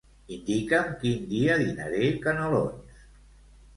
[0.35, 3.05] Indica'm quin dia dinaré canelons.